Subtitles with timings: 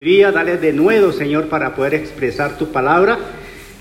[0.00, 3.18] Dale de nuevo, Señor, para poder expresar tu palabra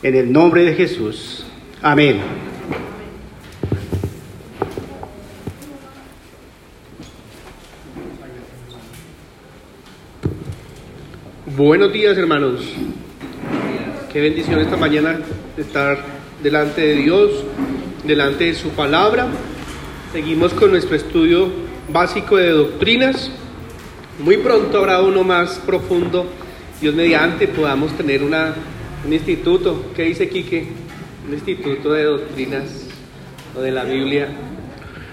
[0.01, 1.45] en el nombre de Jesús.
[1.79, 2.19] Amén.
[11.55, 12.67] Buenos días, hermanos.
[14.11, 15.19] Qué bendición esta mañana
[15.55, 15.99] estar
[16.41, 17.45] delante de Dios,
[18.05, 19.27] delante de su palabra.
[20.11, 21.51] Seguimos con nuestro estudio
[21.89, 23.29] básico de doctrinas.
[24.19, 26.25] Muy pronto habrá uno más profundo.
[26.81, 28.55] Dios mediante podamos tener una,
[29.05, 29.91] un instituto.
[29.95, 30.65] ¿Qué dice Quique?
[31.27, 32.87] Un instituto de doctrinas
[33.55, 34.29] o de la Biblia.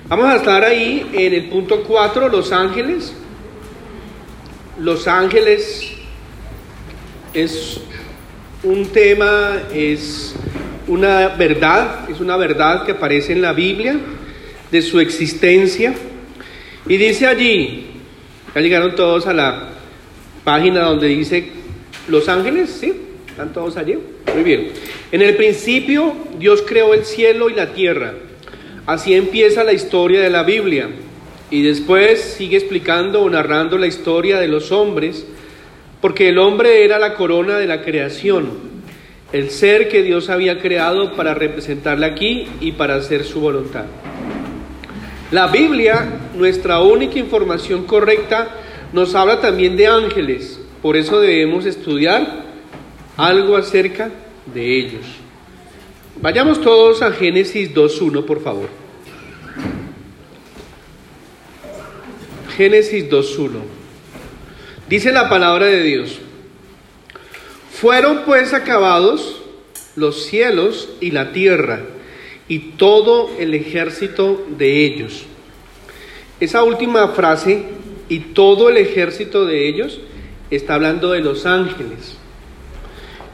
[0.08, 3.12] Vamos a estar ahí en el punto 4, los ángeles.
[4.80, 5.92] Los ángeles
[7.34, 7.82] es
[8.62, 10.34] un tema, es
[10.86, 13.98] una verdad, es una verdad que aparece en la Biblia
[14.70, 15.92] de su existencia.
[16.88, 17.93] Y dice allí,
[18.54, 19.70] ya llegaron todos a la
[20.44, 21.48] página donde dice
[22.08, 22.92] Los Ángeles, ¿sí?
[23.28, 23.98] ¿Están todos allí?
[24.32, 24.68] Muy bien.
[25.10, 28.14] En el principio Dios creó el cielo y la tierra.
[28.86, 30.88] Así empieza la historia de la Biblia.
[31.50, 35.26] Y después sigue explicando o narrando la historia de los hombres,
[36.00, 38.50] porque el hombre era la corona de la creación,
[39.32, 43.84] el ser que Dios había creado para representarle aquí y para hacer su voluntad.
[45.34, 48.50] La Biblia, nuestra única información correcta,
[48.92, 52.44] nos habla también de ángeles, por eso debemos estudiar
[53.16, 54.12] algo acerca
[54.54, 55.04] de ellos.
[56.22, 58.68] Vayamos todos a Génesis 2.1, por favor.
[62.56, 63.58] Génesis 2.1.
[64.88, 66.20] Dice la palabra de Dios.
[67.72, 69.42] Fueron pues acabados
[69.96, 71.80] los cielos y la tierra
[72.48, 75.24] y todo el ejército de ellos.
[76.40, 77.64] Esa última frase,
[78.08, 80.00] y todo el ejército de ellos,
[80.50, 82.16] está hablando de los ángeles.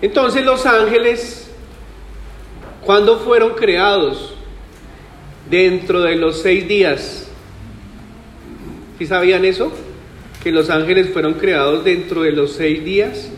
[0.00, 1.50] Entonces los ángeles,
[2.84, 4.34] ¿cuándo fueron creados?
[5.50, 7.28] Dentro de los seis días.
[8.98, 9.72] ¿Sí sabían eso?
[10.42, 13.30] Que los ángeles fueron creados dentro de los seis días.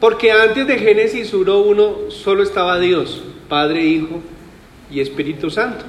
[0.00, 4.22] Porque antes de Génesis 1.1 solo estaba Dios, Padre, Hijo
[4.90, 5.84] y Espíritu Santo.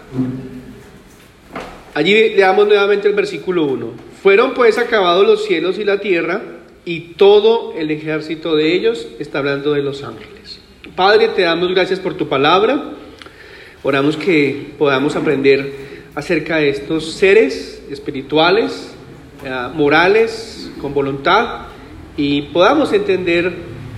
[1.94, 3.92] Allí leamos nuevamente el versículo 1.
[4.22, 6.42] Fueron pues acabados los cielos y la tierra
[6.86, 10.60] y todo el ejército de ellos está hablando de los ángeles.
[10.96, 12.94] Padre, te damos gracias por tu palabra.
[13.84, 15.72] Oramos que podamos aprender
[16.16, 18.94] acerca de estos seres espirituales,
[19.74, 21.68] morales, con voluntad,
[22.18, 23.54] y podamos entender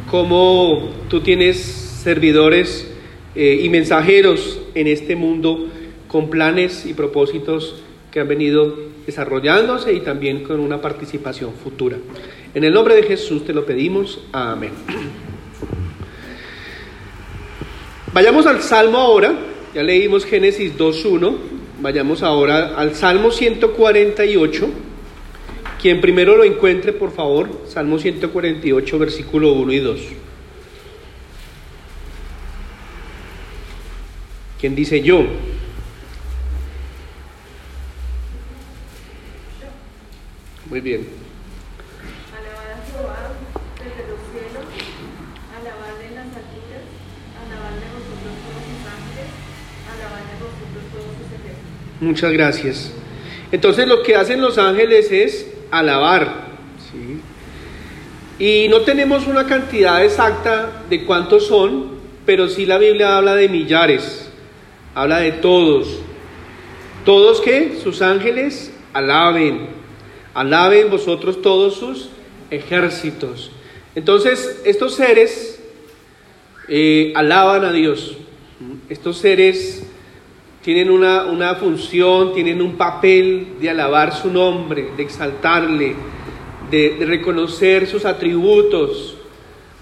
[0.10, 2.91] cómo tú tienes servidores
[3.36, 5.68] eh, y mensajeros en este mundo
[6.08, 7.82] con planes y propósitos
[8.12, 8.76] que han venido
[9.06, 11.98] desarrollándose y también con una participación futura.
[12.54, 14.20] En el nombre de Jesús te lo pedimos.
[14.34, 14.72] Amén.
[18.14, 19.34] Vayamos al Salmo ahora.
[19.74, 21.34] Ya leímos Génesis 2.1.
[21.80, 24.70] Vayamos ahora al Salmo 148.
[25.82, 27.48] Quien primero lo encuentre, por favor.
[27.66, 30.02] Salmo 148, versículo 1 y 2.
[34.62, 35.24] ¿Quién dice yo?
[40.70, 41.08] Muy bien.
[42.32, 43.32] Alabad a Jehová
[43.80, 44.66] desde los cielos,
[45.50, 46.86] alabadle en las alturas,
[47.42, 49.32] alabadle vosotros todos sus ángeles,
[49.90, 52.02] alabadle vosotros todos sus ejércitos.
[52.02, 52.94] Muchas gracias.
[53.52, 56.50] Entonces lo que hacen los ángeles es alabar.
[56.92, 57.20] ¿sí?
[58.38, 63.50] Y no tenemos una cantidad exacta de cuántos son, pero sí la Biblia habla de
[63.50, 64.21] millares,
[64.96, 66.00] habla de todos.
[67.06, 69.68] Todos que sus ángeles alaben,
[70.34, 72.10] alaben vosotros todos sus
[72.50, 73.52] ejércitos.
[73.96, 75.62] Entonces estos seres
[76.68, 78.18] eh, alaban a Dios.
[78.90, 79.84] Estos seres
[80.64, 85.96] tienen una, una, función, tienen un papel de alabar su nombre, de exaltarle,
[86.70, 89.18] de, de, reconocer sus atributos,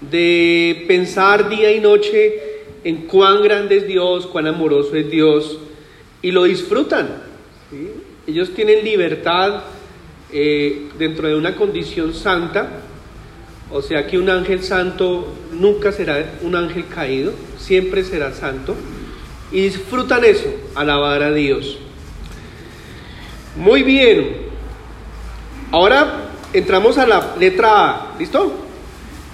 [0.00, 2.49] de pensar día y noche
[2.84, 5.58] en cuán grande es Dios, cuán amoroso es Dios,
[6.22, 7.08] y lo disfrutan.
[8.26, 9.62] Ellos tienen libertad
[10.32, 12.82] eh, dentro de una condición santa,
[13.72, 18.74] o sea que un ángel santo nunca será un ángel caído, siempre será santo
[19.52, 21.78] y disfrutan eso, alabar a Dios.
[23.56, 24.36] Muy bien,
[25.72, 28.52] ahora entramos a la letra A, ¿listo?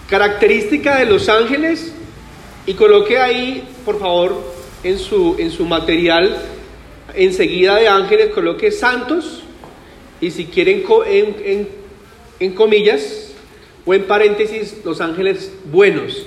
[0.08, 1.93] Característica de los ángeles
[2.66, 4.42] y coloque ahí, por favor,
[4.82, 6.36] en su, en su material,
[7.14, 9.42] enseguida de ángeles, coloque santos
[10.20, 11.68] y si quieren en, en,
[12.40, 13.32] en comillas,
[13.84, 16.26] o en paréntesis, los ángeles buenos.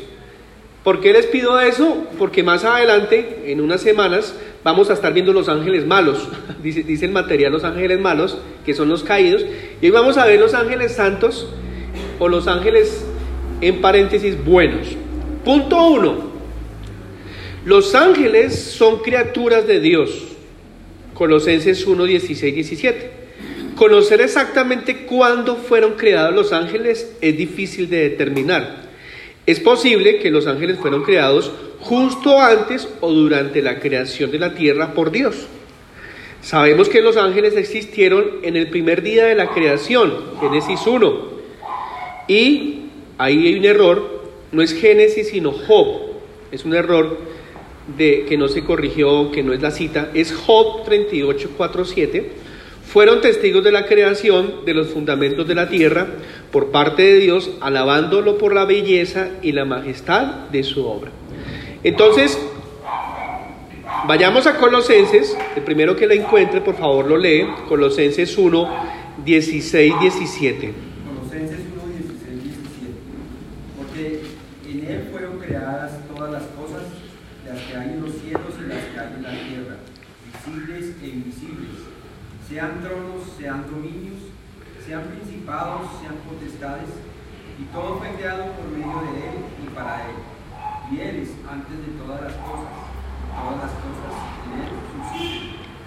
[0.84, 2.06] ¿Por qué les pido eso?
[2.18, 4.34] Porque más adelante, en unas semanas,
[4.64, 6.30] vamos a estar viendo los ángeles malos.
[6.64, 9.46] Dice, el material los ángeles malos, que son los caídos.
[9.82, 11.48] Y hoy vamos a ver los ángeles santos
[12.18, 13.06] o los ángeles
[13.60, 14.88] en paréntesis buenos.
[15.44, 16.29] Punto uno.
[17.66, 20.24] Los ángeles son criaturas de Dios.
[21.14, 23.12] Colosenses 1, 16, 17.
[23.76, 28.90] Conocer exactamente cuándo fueron creados los ángeles es difícil de determinar.
[29.46, 31.52] Es posible que los ángeles fueron creados
[31.82, 35.48] justo antes o durante la creación de la tierra por Dios.
[36.42, 41.30] Sabemos que los ángeles existieron en el primer día de la creación, Génesis 1.
[42.30, 42.86] Y
[43.18, 44.24] ahí hay un error,
[44.54, 46.10] no es Génesis sino Job.
[46.52, 47.18] Es un error
[47.98, 52.32] de que no se corrigió, que no es la cita, es Job 38, 4, 7.
[52.86, 56.08] Fueron testigos de la creación de los fundamentos de la tierra
[56.52, 61.12] por parte de Dios, alabándolo por la belleza y la majestad de su obra.
[61.84, 62.38] Entonces,
[64.08, 68.70] vayamos a Colosenses, el primero que la encuentre, por favor lo lee, Colosenses 1,
[69.24, 70.74] 16, 17.
[71.06, 72.94] Colosenses 1, 16, 17.
[73.78, 74.22] Porque
[74.68, 76.84] en él fueron creadas todas las cosas,
[77.46, 79.76] las que hay en los cielos y las que hay en la tierra,
[80.26, 81.90] visibles e invisibles,
[82.50, 84.20] sean tronos, sean dominios,
[84.86, 85.04] sean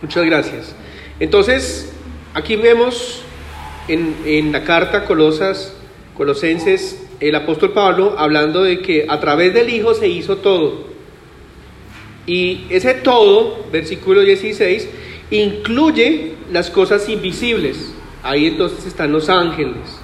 [0.03, 0.77] Muchas gracias.
[1.21, 1.93] Entonces,
[2.35, 3.23] aquí vemos
[3.89, 5.75] en, en la carta Colosas,
[6.17, 10.89] Colosenses, el apóstol Pablo hablando de que a través del Hijo se hizo todo.
[12.27, 14.89] Y ese todo, versículo 16,
[15.31, 17.92] incluye las cosas invisibles.
[18.23, 20.01] Ahí entonces están los ángeles.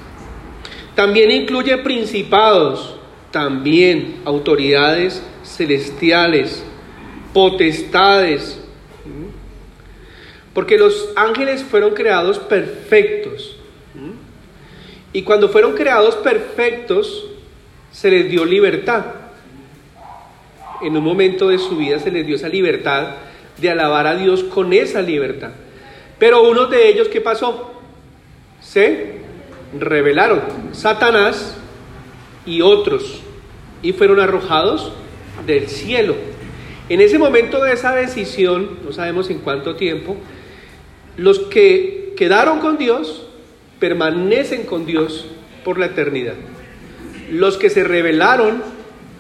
[0.94, 2.96] También incluye principados,
[3.30, 6.64] también autoridades celestiales,
[7.32, 8.60] potestades.
[10.52, 13.56] Porque los ángeles fueron creados perfectos.
[15.12, 17.26] Y cuando fueron creados perfectos,
[17.92, 19.04] se les dio libertad.
[20.82, 23.16] En un momento de su vida se les dio esa libertad
[23.56, 25.50] de alabar a Dios con esa libertad.
[26.18, 27.77] Pero uno de ellos, ¿qué pasó?
[28.60, 29.20] Se
[29.78, 30.40] rebelaron.
[30.72, 31.56] Satanás
[32.44, 33.20] y otros.
[33.82, 34.92] Y fueron arrojados
[35.46, 36.14] del cielo.
[36.88, 40.16] En ese momento de esa decisión, no sabemos en cuánto tiempo,
[41.16, 43.26] los que quedaron con Dios
[43.78, 45.26] permanecen con Dios
[45.64, 46.34] por la eternidad.
[47.30, 48.62] Los que se rebelaron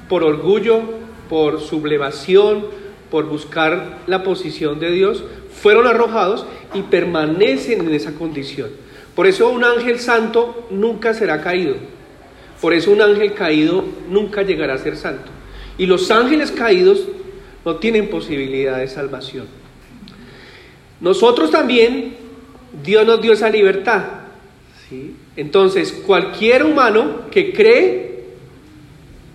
[0.08, 0.80] por orgullo,
[1.28, 2.66] por sublevación,
[3.10, 8.70] por buscar la posición de Dios, fueron arrojados y permanecen en esa condición.
[9.18, 11.74] Por eso un ángel santo nunca será caído.
[12.60, 15.32] Por eso un ángel caído nunca llegará a ser santo.
[15.76, 17.02] Y los ángeles caídos
[17.64, 19.46] no tienen posibilidad de salvación.
[21.00, 22.14] Nosotros también,
[22.84, 24.04] Dios nos dio esa libertad.
[25.34, 28.22] Entonces, cualquier humano que cree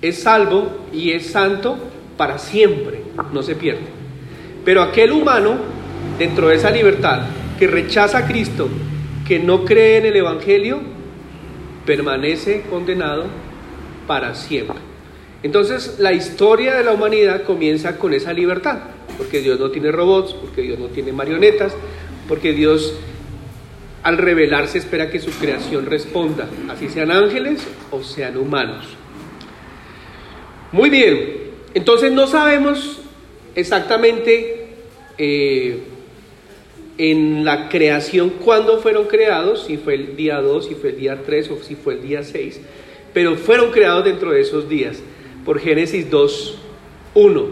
[0.01, 1.77] es salvo y es santo
[2.15, 3.01] para siempre,
[3.33, 3.83] no se pierde.
[4.63, 5.57] Pero aquel humano,
[6.17, 7.23] dentro de esa libertad,
[7.59, 8.69] que rechaza a Cristo,
[9.27, 10.79] que no cree en el Evangelio,
[11.85, 13.25] permanece condenado
[14.07, 14.77] para siempre.
[15.43, 18.79] Entonces la historia de la humanidad comienza con esa libertad,
[19.17, 21.73] porque Dios no tiene robots, porque Dios no tiene marionetas,
[22.27, 22.93] porque Dios
[24.03, 28.85] al revelarse espera que su creación responda, así sean ángeles o sean humanos.
[30.73, 32.99] Muy bien, entonces no sabemos
[33.55, 34.67] exactamente
[35.17, 35.83] eh,
[36.97, 41.23] en la creación cuándo fueron creados, si fue el día 2, si fue el día
[41.25, 42.61] 3 o si fue el día 6,
[43.13, 45.01] pero fueron creados dentro de esos días,
[45.45, 46.57] por Génesis 2,
[47.15, 47.45] 1.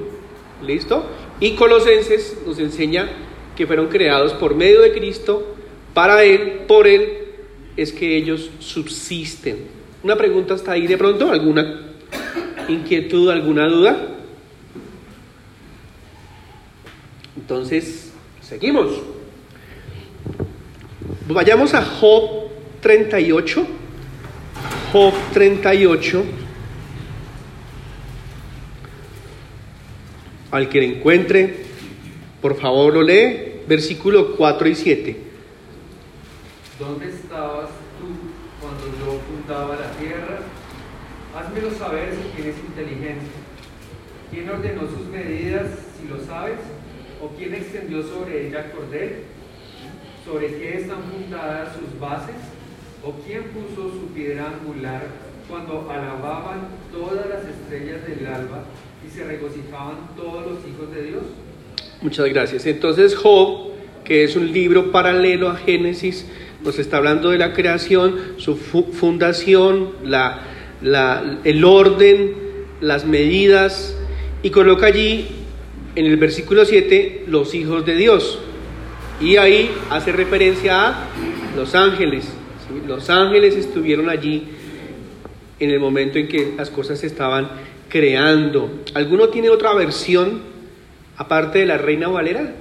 [0.65, 1.05] ¿Listo?
[1.39, 3.09] Y Colosenses nos enseña
[3.55, 5.55] que fueron creados por medio de Cristo,
[5.93, 7.17] para Él, por Él,
[7.75, 9.65] es que ellos subsisten.
[10.03, 11.93] Una pregunta hasta ahí de pronto, alguna
[12.67, 14.07] inquietud, alguna duda.
[17.35, 18.91] Entonces, seguimos.
[21.33, 22.49] Vayamos a Job
[22.81, 23.65] 38.
[24.91, 26.25] Job 38.
[30.51, 31.55] Al que le encuentre,
[32.41, 35.17] por favor lo lee, versículo 4 y 7.
[36.77, 38.07] ¿Dónde estabas tú
[38.59, 40.39] cuando yo fundaba la tierra?
[41.33, 43.39] Házmelo saber si tienes inteligencia.
[44.29, 46.59] ¿Quién ordenó sus medidas, si lo sabes?
[47.21, 49.23] ¿O quién extendió sobre ella cordel?
[50.25, 52.35] ¿Sobre qué están fundadas sus bases?
[53.03, 55.07] ¿O quién puso su piedra angular
[55.49, 58.63] cuando alababan todas las estrellas del alba
[59.05, 61.23] y se regocijaban todos los hijos de Dios?
[62.01, 62.65] Muchas gracias.
[62.67, 63.71] Entonces Job,
[64.03, 66.27] que es un libro paralelo a Génesis,
[66.63, 70.41] nos está hablando de la creación, su fundación, la,
[70.81, 72.35] la, el orden,
[72.79, 73.97] las medidas,
[74.43, 75.27] y coloca allí
[75.95, 78.39] en el versículo 7 los hijos de Dios.
[79.21, 81.07] Y ahí hace referencia a
[81.55, 82.27] los ángeles.
[82.87, 84.47] Los ángeles estuvieron allí
[85.59, 87.47] en el momento en que las cosas se estaban
[87.87, 88.81] creando.
[88.95, 90.41] ¿Alguno tiene otra versión
[91.17, 92.55] aparte de la Reina Valera?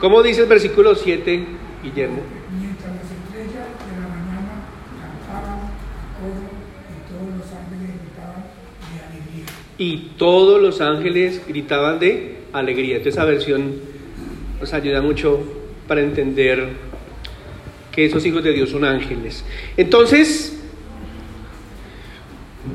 [0.00, 1.44] ¿Cómo dice el versículo 7,
[1.82, 2.22] Guillermo?
[2.58, 4.64] Mientras las estrellas de la mañana
[5.28, 5.72] cantaban a
[6.16, 6.40] coro
[6.88, 8.44] y todos los ángeles gritaban
[8.94, 9.44] de alegría.
[9.76, 12.96] Y todos los ángeles gritaban de alegría.
[12.96, 13.76] Entonces esa versión
[14.60, 15.40] nos ayuda mucho
[15.86, 16.68] para entender
[17.92, 19.44] que esos hijos de Dios son ángeles.
[19.76, 20.58] Entonces,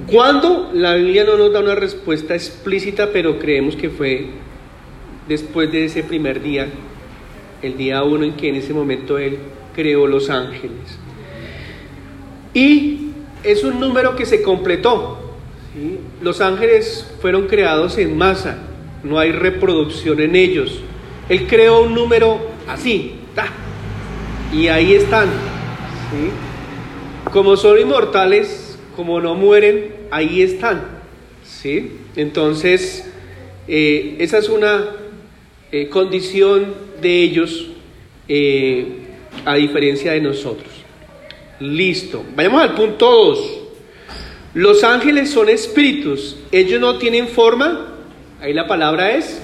[0.07, 4.27] cuando la Biblia no nos da una respuesta explícita, pero creemos que fue
[5.27, 6.67] después de ese primer día,
[7.61, 9.37] el día uno en que en ese momento Él
[9.73, 10.99] creó los ángeles.
[12.53, 13.11] Y
[13.43, 15.19] es un número que se completó.
[16.21, 18.57] Los ángeles fueron creados en masa,
[19.03, 20.79] no hay reproducción en ellos.
[21.29, 23.13] Él creó un número así,
[24.53, 25.29] y ahí están.
[27.31, 30.83] Como son inmortales, como no mueren, ahí están.
[31.43, 31.93] ¿sí?
[32.15, 33.09] Entonces,
[33.67, 34.91] eh, esa es una
[35.71, 37.69] eh, condición de ellos
[38.27, 38.87] eh,
[39.45, 40.69] a diferencia de nosotros.
[41.59, 42.23] Listo.
[42.35, 43.59] Vayamos al punto 2.
[44.53, 46.37] Los ángeles son espíritus.
[46.51, 47.92] Ellos no tienen forma.
[48.43, 49.41] Ahí la palabra es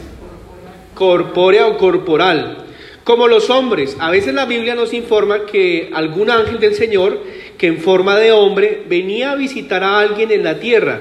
[0.94, 2.66] corpórea o corporal.
[3.06, 7.18] Como los hombres, a veces la Biblia nos informa que algún ángel del Señor,
[7.58, 11.00] que en forma de hombre, venía a visitar a alguien en la tierra.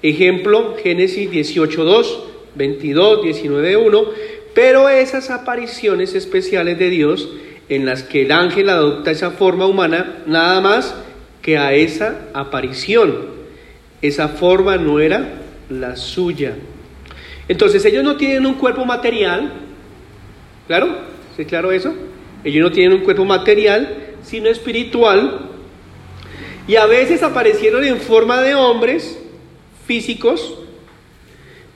[0.00, 2.18] Ejemplo, Génesis 18.2,
[2.54, 4.08] 22, 19.1.
[4.54, 7.28] Pero esas apariciones especiales de Dios,
[7.68, 10.94] en las que el ángel adopta esa forma humana, nada más
[11.42, 13.26] que a esa aparición.
[14.00, 16.54] Esa forma no era la suya.
[17.48, 19.52] Entonces ellos no tienen un cuerpo material,
[20.66, 20.98] ¿claro?
[21.36, 21.92] ¿Sí claro eso?
[22.42, 25.50] Ellos no tienen un cuerpo material, sino espiritual.
[26.66, 29.18] Y a veces aparecieron en forma de hombres
[29.86, 30.58] físicos,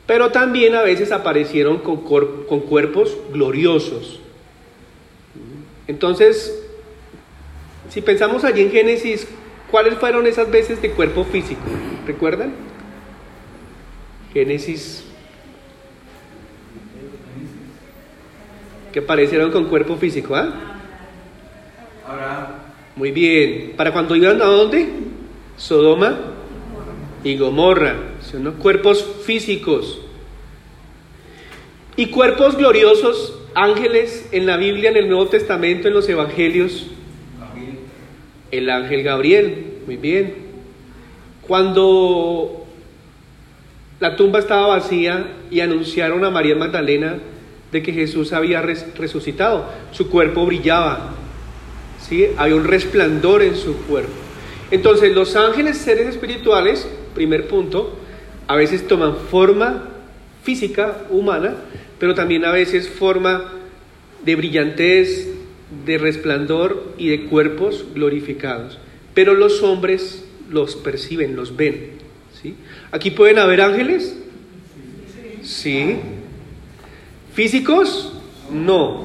[0.07, 4.21] pero también a veces aparecieron con, con cuerpos gloriosos.
[5.87, 6.67] Entonces,
[7.91, 9.27] si pensamos allí en Génesis,
[9.71, 11.61] ¿cuáles fueron esas veces de cuerpo físico?
[12.07, 12.53] ¿Recuerdan?
[14.33, 15.05] Génesis
[18.99, 20.53] que aparecieron con cuerpo físico, ¿ah?
[22.97, 23.75] Muy bien.
[23.77, 24.89] ¿Para cuando iban a dónde?
[25.57, 26.19] Sodoma
[27.23, 27.95] y Gomorra.
[28.21, 30.01] Son los cuerpos físicos.
[31.95, 36.87] Y cuerpos gloriosos, ángeles en la Biblia, en el Nuevo Testamento, en los Evangelios.
[38.51, 39.75] El ángel Gabriel.
[39.87, 40.35] Muy bien.
[41.43, 42.67] Cuando
[44.01, 47.19] la tumba estaba vacía y anunciaron a María Magdalena
[47.73, 49.67] de que Jesús había resucitado.
[49.93, 51.15] Su cuerpo brillaba,
[52.01, 52.27] ¿sí?
[52.37, 54.13] había un resplandor en su cuerpo.
[54.71, 57.99] Entonces los ángeles, seres espirituales, primer punto,
[58.47, 59.89] a veces toman forma
[60.43, 61.57] física, humana,
[61.99, 63.53] pero también a veces forma
[64.25, 65.29] de brillantez,
[65.85, 68.79] de resplandor y de cuerpos glorificados.
[69.15, 71.93] Pero los hombres los perciben, los ven.
[72.41, 72.55] ¿sí?
[72.91, 74.17] ¿Aquí pueden haber ángeles?
[75.43, 75.97] Sí.
[77.39, 78.13] Físicos,
[78.51, 79.05] no.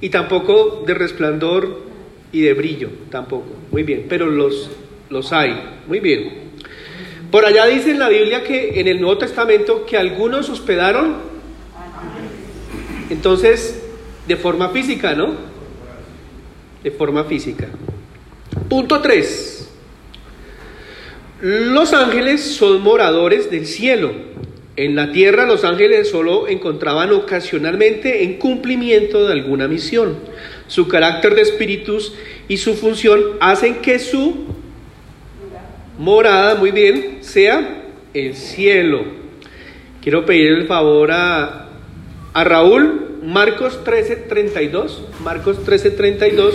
[0.00, 1.82] Y tampoco de resplandor
[2.32, 3.46] y de brillo, tampoco.
[3.70, 4.72] Muy bien, pero los,
[5.08, 5.54] los hay.
[5.86, 6.50] Muy bien.
[7.30, 11.14] Por allá dice en la Biblia que en el Nuevo Testamento que algunos hospedaron,
[13.08, 13.84] entonces,
[14.26, 15.34] de forma física, ¿no?
[16.82, 17.68] De forma física.
[18.68, 19.70] Punto 3.
[21.40, 24.33] Los ángeles son moradores del cielo.
[24.76, 30.16] En la tierra los ángeles solo encontraban ocasionalmente en cumplimiento de alguna misión.
[30.66, 32.12] Su carácter de espíritus
[32.48, 34.46] y su función hacen que su
[35.96, 39.04] morada, muy bien, sea el cielo.
[40.02, 41.68] Quiero pedir el favor a,
[42.32, 46.54] a Raúl, Marcos 13:32, Marcos 13:32,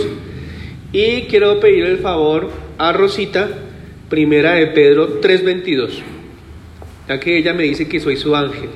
[0.92, 3.48] y quiero pedir el favor a Rosita,
[4.10, 6.19] primera de Pedro 3:22
[7.10, 8.70] ya que ella me dice que soy su ángel.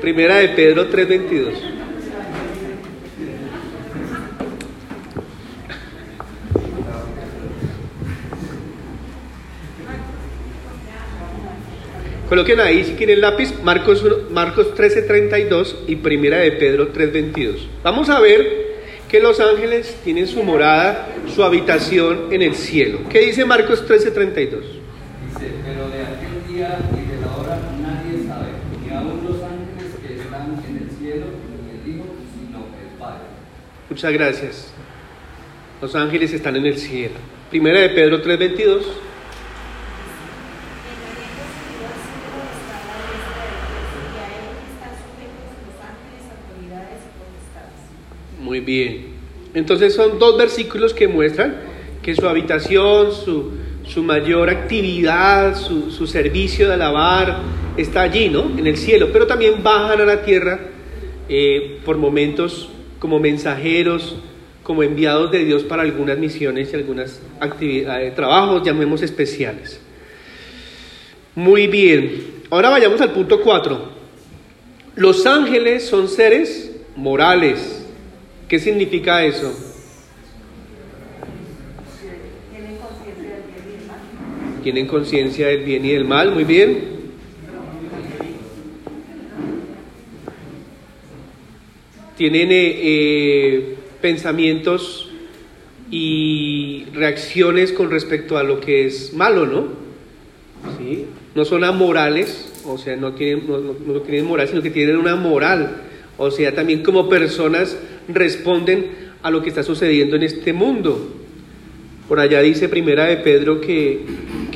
[0.00, 1.54] Primera de Pedro 3:22.
[12.28, 17.66] Coloquen ahí si quieren lápiz Marcos, Marcos 13:32 y Primera de Pedro 3:22.
[17.82, 18.65] Vamos a ver
[19.08, 23.00] que los ángeles tienen su morada, su habitación en el cielo.
[23.08, 24.62] ¿Qué dice Marcos 13:32?
[24.62, 28.48] Dice, pero de aquel día y de la hora nadie sabe,
[28.84, 31.26] ni aun los ángeles que están en el cielo,
[31.64, 33.26] ni el Hijo, sino el Padre.
[33.88, 34.72] Muchas gracias.
[35.80, 37.14] Los ángeles están en el cielo.
[37.50, 38.82] Primera de Pedro 3:22.
[48.40, 49.06] Muy bien.
[49.54, 51.56] Entonces son dos versículos que muestran
[52.02, 53.52] que su habitación, su,
[53.86, 57.40] su mayor actividad, su, su servicio de alabar
[57.78, 58.50] está allí, ¿no?
[58.58, 59.08] En el cielo.
[59.12, 60.60] Pero también bajan a la tierra
[61.28, 62.68] eh, por momentos
[62.98, 64.16] como mensajeros,
[64.62, 69.80] como enviados de Dios para algunas misiones y algunas actividades, trabajos, llamemos especiales.
[71.34, 72.36] Muy bien.
[72.50, 73.96] Ahora vayamos al punto 4.
[74.96, 77.75] Los ángeles son seres morales.
[78.48, 79.52] ¿Qué significa eso?
[84.62, 86.32] Tienen conciencia del bien y del mal.
[86.32, 86.96] Muy bien.
[92.16, 95.10] Tienen eh, eh, pensamientos
[95.90, 99.66] y reacciones con respecto a lo que es malo, ¿no?
[100.78, 101.04] ¿Sí?
[101.34, 105.14] No son amorales, o sea, no tienen, no- no tienen moral, sino que tienen una
[105.14, 105.82] moral.
[106.16, 107.76] O sea, también como personas
[108.08, 108.86] responden
[109.22, 111.14] a lo que está sucediendo en este mundo.
[112.08, 114.00] Por allá dice Primera de Pedro que,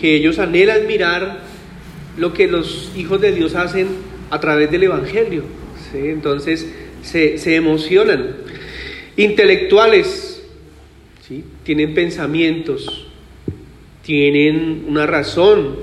[0.00, 1.40] que ellos anhelan mirar
[2.16, 3.88] lo que los hijos de Dios hacen
[4.30, 5.44] a través del Evangelio.
[5.90, 5.98] ¿sí?
[5.98, 6.70] Entonces
[7.02, 8.36] se, se emocionan.
[9.16, 10.42] Intelectuales,
[11.26, 11.44] ¿sí?
[11.64, 13.08] tienen pensamientos,
[14.02, 15.76] tienen una razón.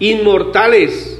[0.00, 1.18] Inmortales.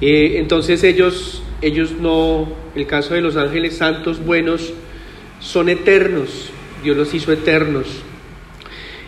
[0.00, 4.72] Eh, entonces ellos, ellos no, el caso de los ángeles santos buenos,
[5.40, 6.50] son eternos.
[6.82, 7.86] Dios los hizo eternos.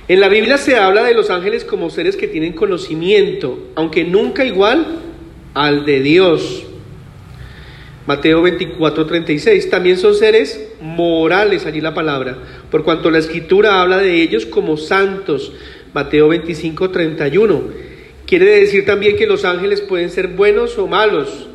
[0.08, 4.44] En la Biblia se habla de los ángeles como seres que tienen conocimiento, aunque nunca
[4.44, 5.00] igual
[5.52, 6.64] al de Dios.
[8.06, 9.68] Mateo 24, 36.
[9.68, 12.38] También son seres morales, allí la palabra,
[12.70, 15.52] por cuanto la escritura habla de ellos como santos.
[15.92, 17.62] Mateo 25, 31.
[18.26, 21.48] Quiere decir también que los ángeles pueden ser buenos o malos.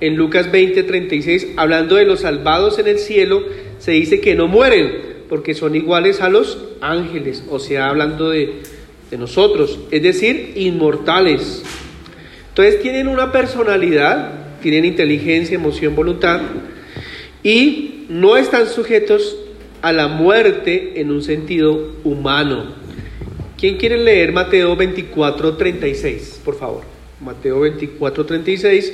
[0.00, 3.42] En Lucas 20, 36, hablando de los salvados en el cielo,
[3.78, 8.62] se dice que no mueren, porque son iguales a los ángeles, o sea, hablando de,
[9.10, 11.62] de nosotros, es decir, inmortales.
[12.48, 16.40] Entonces tienen una personalidad, tienen inteligencia, emoción, voluntad,
[17.42, 19.36] y no están sujetos
[19.82, 22.74] a la muerte en un sentido humano.
[23.58, 26.40] ¿Quién quiere leer Mateo 24, 36?
[26.44, 26.82] Por favor.
[27.20, 28.92] Mateo 24, 36.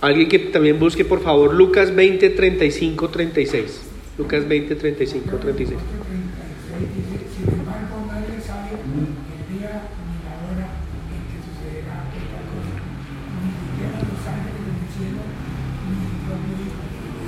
[0.00, 3.82] Alguien que también busque, por favor, Lucas 20, 35, 36.
[4.16, 5.68] Lucas 20, 35, 36.
[5.68, 5.80] dice,
[7.36, 10.68] sin embargo nadie sabe el día ni la hora
[11.12, 12.80] en que sucederá esta cosa,
[13.44, 15.20] ni siquiera los ángeles del cielo,
[15.84, 16.80] ni el propio Hijo,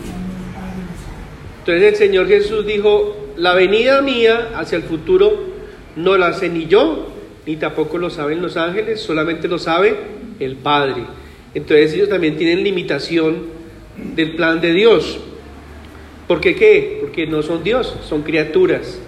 [0.04, 1.20] sino el Padre lo sabe.
[1.60, 5.52] Entonces el Señor Jesús dijo, la venida mía hacia el futuro
[5.96, 7.12] no la sé ni yo,
[7.44, 9.94] ni tampoco lo saben los ángeles, solamente lo sabe
[10.40, 11.04] el Padre.
[11.54, 13.46] Entonces ellos también tienen limitación
[14.14, 15.20] del plan de Dios.
[16.26, 16.98] ¿Por qué qué?
[17.00, 18.98] Porque no son Dios, son criaturas.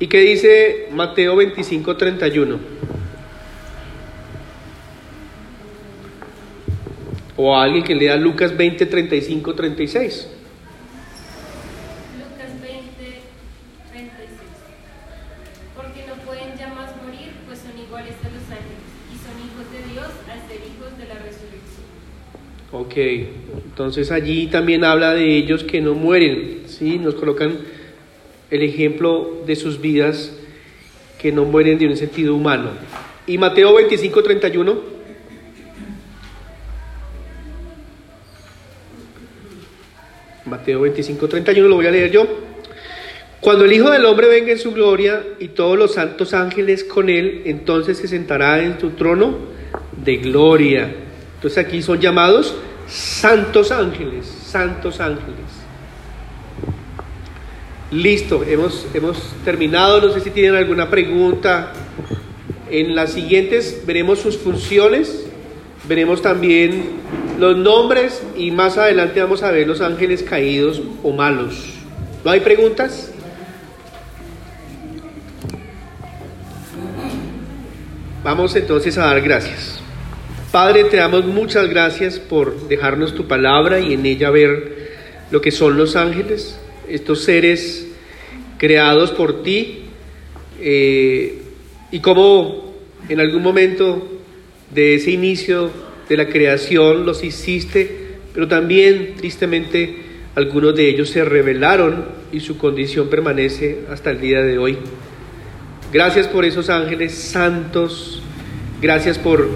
[0.00, 2.58] ¿Y qué dice Mateo 25, 31?
[7.36, 10.28] O alguien que lea Lucas 20, 35, 36.
[12.18, 13.20] Lucas 20,
[13.90, 14.28] 36.
[15.74, 19.66] Porque no pueden ya más morir, pues son iguales a los ángeles, y son hijos
[19.72, 21.86] de Dios al ser hijos de la resurrección.
[22.88, 26.98] Ok, entonces allí también habla de ellos que no mueren, ¿sí?
[26.98, 27.58] Nos colocan
[28.50, 30.32] el ejemplo de sus vidas
[31.20, 32.70] que no mueren de un sentido humano.
[33.26, 34.80] Y Mateo 25, 31.
[40.46, 42.26] Mateo 25, 31 lo voy a leer yo.
[43.40, 47.10] Cuando el Hijo del Hombre venga en su gloria y todos los santos ángeles con
[47.10, 49.36] él, entonces se sentará en su trono
[50.02, 50.90] de gloria.
[51.34, 52.56] Entonces aquí son llamados
[52.88, 55.58] santos ángeles, santos ángeles.
[57.90, 60.00] Listo, hemos, hemos terminado.
[60.00, 61.72] No sé si tienen alguna pregunta.
[62.70, 65.24] En las siguientes veremos sus funciones,
[65.88, 66.90] veremos también
[67.38, 71.64] los nombres y más adelante vamos a ver los ángeles caídos o malos.
[72.24, 73.10] ¿No hay preguntas?
[78.22, 79.77] Vamos entonces a dar gracias.
[80.50, 84.96] Padre, te damos muchas gracias por dejarnos tu palabra y en ella ver
[85.30, 86.58] lo que son los ángeles,
[86.88, 87.86] estos seres
[88.56, 89.80] creados por ti,
[90.58, 91.42] eh,
[91.92, 92.74] y cómo
[93.10, 94.20] en algún momento
[94.74, 95.70] de ese inicio
[96.08, 99.96] de la creación los hiciste, pero también tristemente
[100.34, 104.78] algunos de ellos se rebelaron y su condición permanece hasta el día de hoy.
[105.92, 108.22] Gracias por esos ángeles santos,
[108.80, 109.46] gracias por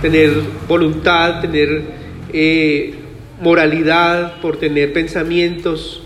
[0.00, 0.32] tener
[0.66, 1.82] voluntad, tener
[2.32, 2.94] eh,
[3.40, 6.02] moralidad, por tener pensamientos,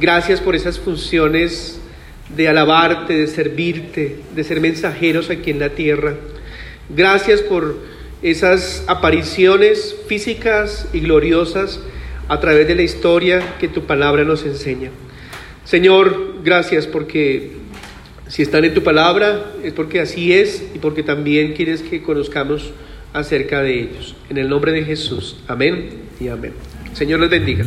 [0.00, 1.80] gracias por esas funciones
[2.36, 6.14] de alabarte, de servirte, de ser mensajeros aquí en la tierra.
[6.88, 7.76] Gracias por
[8.22, 11.80] esas apariciones físicas y gloriosas
[12.28, 14.90] a través de la historia que tu palabra nos enseña.
[15.64, 17.52] Señor, gracias porque
[18.28, 22.72] si están en tu palabra es porque así es y porque también quieres que conozcamos
[23.12, 24.14] acerca de ellos.
[24.28, 25.36] En el nombre de Jesús.
[25.48, 26.52] Amén y amén.
[26.92, 27.64] Señor les bendiga.